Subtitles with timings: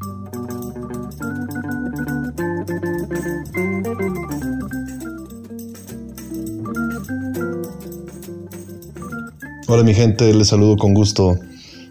[0.00, 0.10] Hola
[9.82, 11.36] mi gente, les saludo con gusto.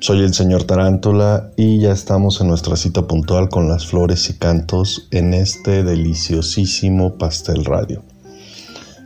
[0.00, 4.34] Soy el señor Tarántula y ya estamos en nuestra cita puntual con las flores y
[4.34, 8.02] cantos en este deliciosísimo pastel radio.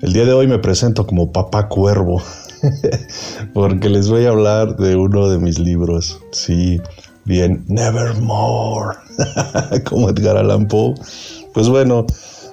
[0.01, 2.23] El día de hoy me presento como Papá Cuervo
[3.53, 6.19] porque les voy a hablar de uno de mis libros.
[6.33, 6.81] Sí,
[7.27, 8.97] bien, Nevermore,
[9.85, 10.95] como Edgar Allan Poe.
[11.53, 12.07] Pues bueno,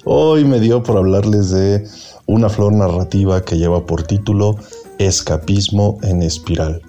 [0.03, 1.87] hoy me dio por hablarles de
[2.25, 4.57] una flor narrativa que lleva por título
[4.99, 6.81] Escapismo en Espiral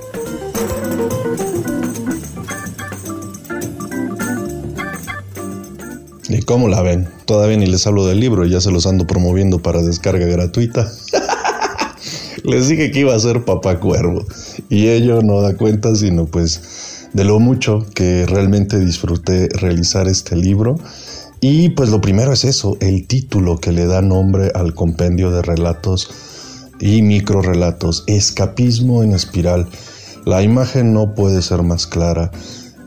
[6.29, 7.09] ¿Y cómo la ven?
[7.25, 10.89] Todavía ni les hablo del libro, ya se los ando promoviendo para descarga gratuita.
[12.45, 14.25] les dije que iba a ser papá cuervo
[14.69, 20.35] y ello no da cuenta sino pues de lo mucho que realmente disfruté realizar este
[20.35, 20.77] libro.
[21.39, 25.41] Y pues lo primero es eso, el título que le da nombre al compendio de
[25.41, 26.11] relatos
[26.79, 29.67] y micro relatos, Escapismo en Espiral.
[30.25, 32.31] La imagen no puede ser más clara.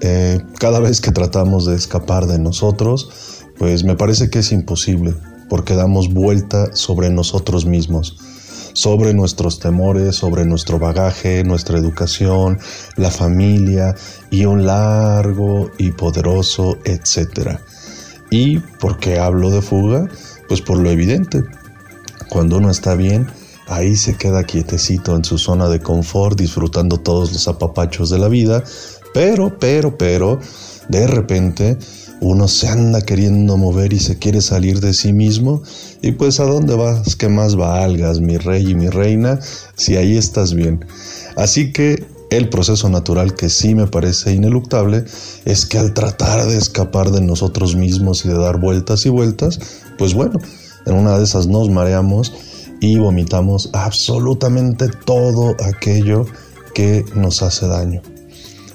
[0.00, 3.08] Eh, cada vez que tratamos de escapar de nosotros,
[3.58, 5.14] pues me parece que es imposible,
[5.48, 8.18] porque damos vuelta sobre nosotros mismos,
[8.74, 12.58] sobre nuestros temores, sobre nuestro bagaje, nuestra educación,
[12.96, 13.94] la familia
[14.30, 17.62] y un largo y poderoso etcétera.
[18.30, 20.08] ¿Y por qué hablo de fuga?
[20.48, 21.42] Pues por lo evidente.
[22.28, 23.28] Cuando uno está bien,
[23.68, 28.28] ahí se queda quietecito en su zona de confort, disfrutando todos los apapachos de la
[28.28, 28.64] vida,
[29.12, 30.40] pero, pero, pero,
[30.88, 31.78] de repente
[32.24, 35.62] uno se anda queriendo mover y se quiere salir de sí mismo,
[36.00, 39.40] y pues a dónde vas que más valgas, mi rey y mi reina,
[39.76, 40.86] si ahí estás bien.
[41.36, 45.04] Así que el proceso natural que sí me parece ineluctable
[45.44, 49.60] es que al tratar de escapar de nosotros mismos y de dar vueltas y vueltas,
[49.98, 50.40] pues bueno,
[50.86, 52.32] en una de esas nos mareamos
[52.80, 56.24] y vomitamos absolutamente todo aquello
[56.74, 58.00] que nos hace daño.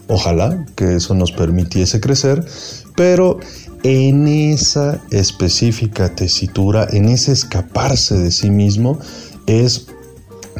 [0.08, 2.44] Ojalá que eso nos permitiese crecer,
[3.00, 3.40] pero
[3.84, 9.00] en esa específica tesitura, en ese escaparse de sí mismo,
[9.48, 9.86] es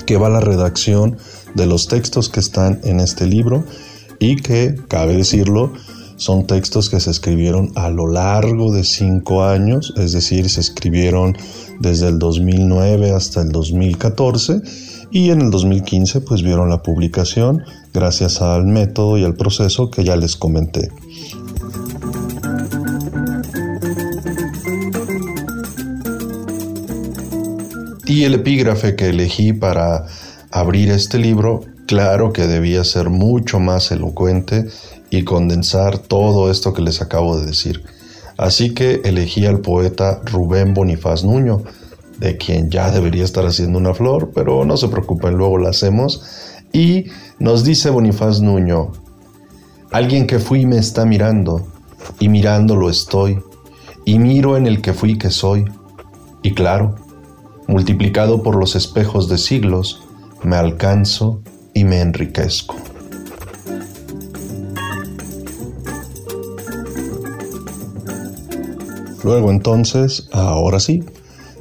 [0.05, 1.17] que va la redacción
[1.53, 3.66] de los textos que están en este libro
[4.19, 5.73] y que, cabe decirlo,
[6.16, 11.35] son textos que se escribieron a lo largo de cinco años, es decir, se escribieron
[11.81, 14.61] desde el 2009 hasta el 2014
[15.11, 17.63] y en el 2015 pues vieron la publicación
[17.94, 20.89] gracias al método y al proceso que ya les comenté.
[28.09, 30.07] Y el epígrafe que elegí para
[30.49, 34.65] abrir este libro, claro que debía ser mucho más elocuente
[35.11, 37.83] y condensar todo esto que les acabo de decir.
[38.35, 41.61] Así que elegí al poeta Rubén Bonifaz Nuño,
[42.17, 46.23] de quien ya debería estar haciendo una flor, pero no se preocupen, luego la hacemos.
[46.73, 48.91] Y nos dice Bonifaz Nuño,
[49.91, 51.67] alguien que fui me está mirando,
[52.19, 53.39] y mirándolo estoy,
[54.03, 55.65] y miro en el que fui que soy,
[56.41, 56.95] y claro,
[57.69, 60.02] multiplicado por los espejos de siglos,
[60.41, 61.39] me alcanzo
[61.75, 62.75] y me enriquezco.
[69.24, 71.04] Luego entonces, ahora sí,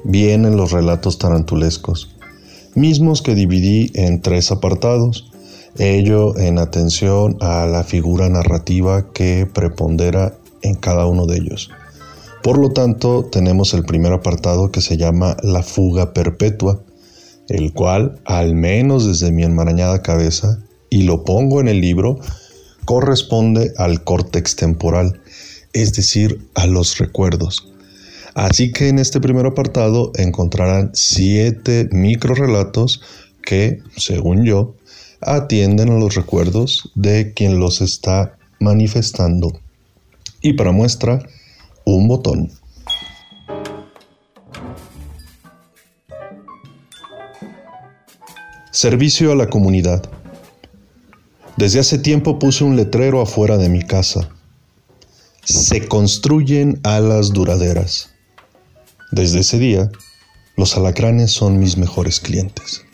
[0.03, 2.17] vienen los relatos tarantulescos,
[2.75, 5.31] mismos que dividí en tres apartados,
[5.77, 11.71] ello en atención a la figura narrativa que prepondera en cada uno de ellos.
[12.43, 16.83] Por lo tanto, tenemos el primer apartado que se llama La fuga perpetua,
[17.49, 20.59] el cual, al menos desde mi enmarañada cabeza,
[20.91, 22.21] y lo pongo en el libro,
[22.85, 25.21] corresponde al córtex temporal,
[25.73, 27.69] es decir, a los recuerdos.
[28.35, 33.03] Así que en este primer apartado encontrarán siete microrelatos
[33.43, 34.75] que, según yo,
[35.21, 39.59] atienden a los recuerdos de quien los está manifestando.
[40.41, 41.27] Y para muestra,
[41.95, 42.51] un botón.
[48.71, 50.09] Servicio a la comunidad.
[51.57, 54.29] Desde hace tiempo puse un letrero afuera de mi casa.
[55.45, 58.11] Se construyen alas duraderas.
[59.11, 59.91] Desde ese día,
[60.57, 62.85] los alacranes son mis mejores clientes.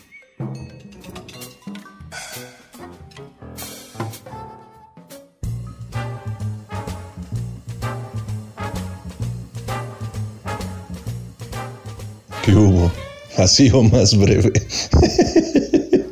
[12.45, 12.91] ¿Qué hubo?
[13.37, 14.53] Así o más breve.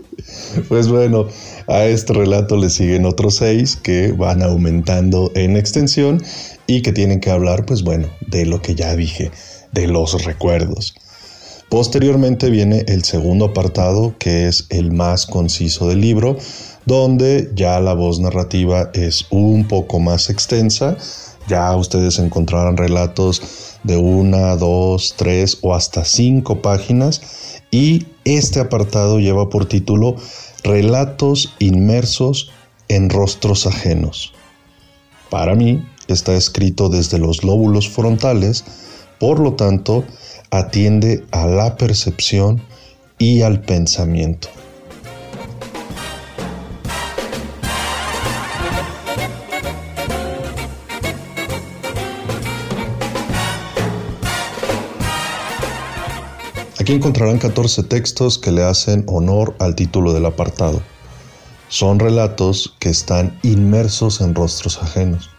[0.67, 1.27] pues bueno,
[1.67, 6.23] a este relato le siguen otros seis que van aumentando en extensión
[6.65, 9.29] y que tienen que hablar, pues bueno, de lo que ya dije,
[9.73, 10.95] de los recuerdos.
[11.69, 16.37] Posteriormente viene el segundo apartado, que es el más conciso del libro,
[16.87, 20.97] donde ya la voz narrativa es un poco más extensa.
[21.47, 29.19] Ya ustedes encontrarán relatos de una, dos, tres o hasta cinco páginas y este apartado
[29.19, 30.15] lleva por título
[30.63, 32.51] Relatos inmersos
[32.87, 34.33] en rostros ajenos.
[35.29, 38.63] Para mí está escrito desde los lóbulos frontales,
[39.19, 40.03] por lo tanto,
[40.51, 42.61] atiende a la percepción
[43.17, 44.49] y al pensamiento.
[56.83, 60.81] Aquí encontrarán 14 textos que le hacen honor al título del apartado.
[61.69, 65.29] Son relatos que están inmersos en rostros ajenos,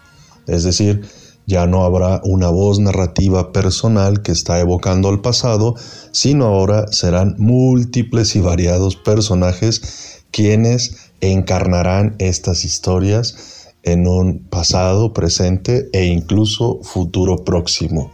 [0.46, 1.06] es decir,
[1.44, 5.74] ya no habrá una voz narrativa personal que está evocando al pasado,
[6.12, 15.90] sino ahora serán múltiples y variados personajes quienes encarnarán estas historias en un pasado, presente
[15.92, 18.10] e incluso futuro próximo.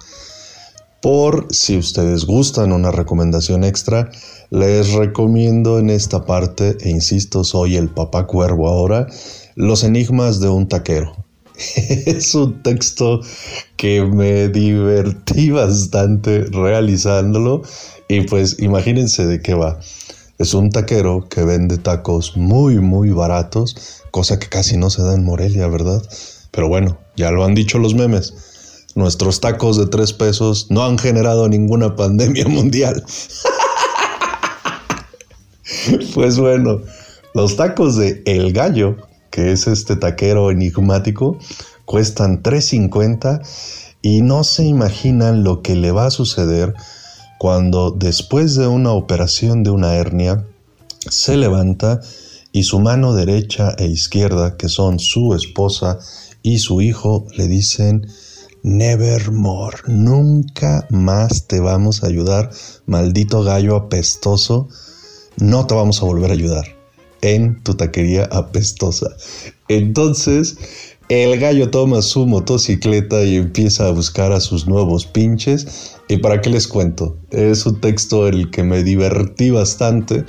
[1.01, 4.11] Por si ustedes gustan una recomendación extra,
[4.51, 9.07] les recomiendo en esta parte, e insisto, soy el papá cuervo ahora,
[9.55, 11.25] Los enigmas de un taquero.
[11.77, 13.21] es un texto
[13.77, 17.63] que me divertí bastante realizándolo
[18.09, 19.81] y pues imagínense de qué va.
[20.39, 25.15] Es un taquero que vende tacos muy muy baratos, cosa que casi no se da
[25.15, 26.03] en Morelia, ¿verdad?
[26.51, 28.50] Pero bueno, ya lo han dicho los memes
[28.95, 33.05] nuestros tacos de tres pesos no han generado ninguna pandemia mundial.
[36.15, 36.81] pues bueno,
[37.35, 38.97] los tacos de El Gallo,
[39.31, 41.39] que es este taquero enigmático,
[41.85, 43.43] cuestan 3.50
[44.03, 46.75] y no se imaginan lo que le va a suceder
[47.39, 50.47] cuando después de una operación de una hernia
[51.09, 52.01] se levanta
[52.53, 55.99] y su mano derecha e izquierda, que son su esposa
[56.43, 58.07] y su hijo, le dicen,
[58.63, 59.79] Nevermore.
[59.87, 62.51] Nunca más te vamos a ayudar,
[62.87, 64.69] maldito gallo apestoso.
[65.39, 66.65] No te vamos a volver a ayudar
[67.23, 69.09] en tu taquería apestosa.
[69.69, 70.57] Entonces,
[71.09, 75.97] el gallo toma su motocicleta y empieza a buscar a sus nuevos pinches.
[76.09, 77.17] ¿Y para qué les cuento?
[77.31, 80.25] Es un texto el que me divertí bastante.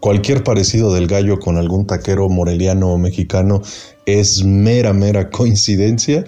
[0.00, 3.60] Cualquier parecido del gallo con algún taquero moreliano o mexicano
[4.06, 6.24] es mera, mera coincidencia.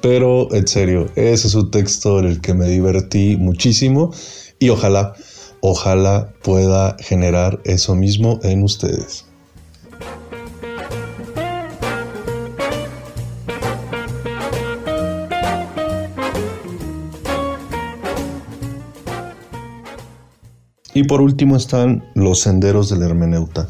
[0.00, 4.12] Pero en serio, ese es un texto en el que me divertí muchísimo
[4.58, 5.14] y ojalá,
[5.60, 9.24] ojalá pueda generar eso mismo en ustedes.
[20.96, 23.68] Y por último están los senderos del hermeneuta.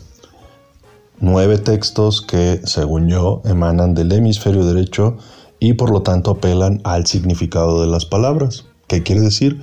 [1.26, 5.16] Nueve textos que, según yo, emanan del hemisferio derecho
[5.58, 8.66] y por lo tanto apelan al significado de las palabras.
[8.88, 9.58] ¿Qué quiere decir?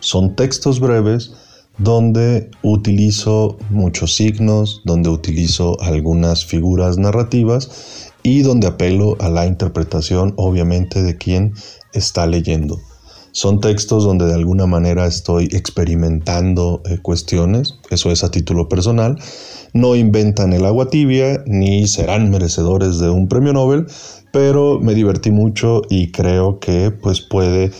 [0.00, 1.32] Son textos breves
[1.76, 10.32] donde utilizo muchos signos, donde utilizo algunas figuras narrativas y donde apelo a la interpretación
[10.38, 11.52] obviamente de quien
[11.92, 12.78] está leyendo.
[13.32, 19.18] Son textos donde de alguna manera estoy experimentando eh, cuestiones, eso es a título personal,
[19.72, 23.86] no inventan el agua tibia ni serán merecedores de un premio Nobel,
[24.32, 27.72] pero me divertí mucho y creo que pues puede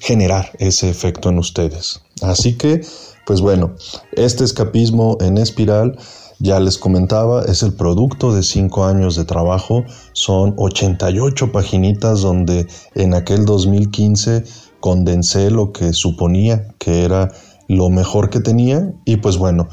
[0.00, 2.02] generar ese efecto en ustedes.
[2.22, 2.82] Así que,
[3.24, 3.74] pues bueno,
[4.12, 5.96] este escapismo en espiral,
[6.40, 12.66] ya les comentaba, es el producto de cinco años de trabajo, son 88 paginitas donde
[12.96, 14.42] en aquel 2015
[14.80, 17.30] condensé lo que suponía que era
[17.68, 19.68] lo mejor que tenía y pues bueno,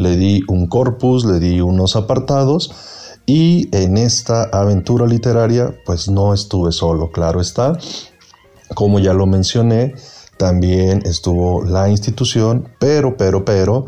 [0.00, 2.72] le di un corpus, le di unos apartados
[3.26, 7.78] y en esta aventura literaria pues no estuve solo, claro está.
[8.74, 9.94] Como ya lo mencioné,
[10.38, 13.84] también estuvo la institución, pero, pero, pero,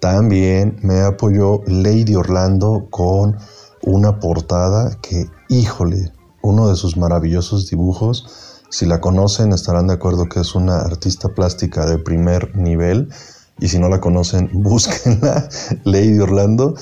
[0.00, 3.36] también me apoyó Lady Orlando con
[3.82, 8.62] una portada que, híjole, uno de sus maravillosos dibujos.
[8.70, 13.08] Si la conocen estarán de acuerdo que es una artista plástica de primer nivel.
[13.60, 15.48] Y si no la conocen, búsquenla,
[15.84, 16.74] Lady Orlando.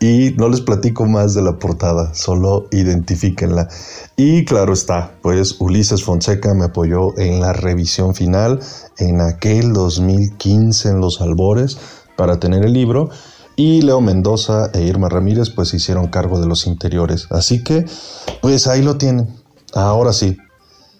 [0.00, 3.68] Y no les platico más de la portada, solo identifíquenla.
[4.16, 8.60] Y claro está, pues Ulises Fonseca me apoyó en la revisión final
[8.98, 11.78] en aquel 2015 en los albores
[12.16, 13.10] para tener el libro.
[13.56, 17.26] Y Leo Mendoza e Irma Ramírez pues hicieron cargo de los interiores.
[17.30, 17.84] Así que
[18.40, 19.34] pues ahí lo tienen.
[19.74, 20.36] Ahora sí,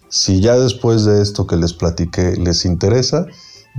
[0.08, 3.26] si ya después de esto que les platiqué les interesa,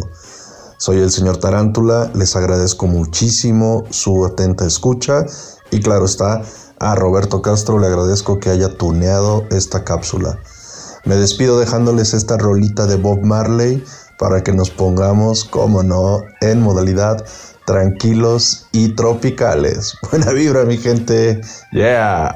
[0.86, 5.26] Soy el señor Tarántula, les agradezco muchísimo su atenta escucha
[5.72, 6.44] y claro está,
[6.78, 10.38] a Roberto Castro le agradezco que haya tuneado esta cápsula.
[11.04, 13.84] Me despido dejándoles esta rolita de Bob Marley
[14.20, 17.26] para que nos pongamos, como no, en modalidad
[17.66, 19.98] tranquilos y tropicales.
[20.12, 22.32] Buena vibra mi gente, yeah.